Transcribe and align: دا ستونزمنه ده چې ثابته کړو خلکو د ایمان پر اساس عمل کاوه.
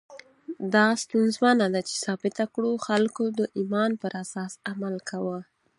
دا 0.75 0.85
ستونزمنه 1.03 1.65
ده 1.73 1.81
چې 1.87 1.95
ثابته 2.05 2.45
کړو 2.53 2.71
خلکو 2.87 3.23
د 3.39 3.41
ایمان 3.57 3.91
پر 4.01 4.11
اساس 4.23 4.51
عمل 4.71 4.95
کاوه. 5.09 5.39